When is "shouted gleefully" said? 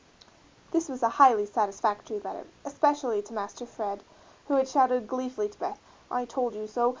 4.67-5.49